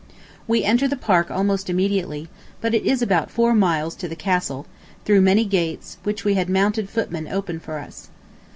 [0.47, 2.27] We enter the Park almost immediately,
[2.59, 4.65] but it is about four miles to the Castle,
[5.05, 8.09] through many gates, which we had mounted footmen open for us.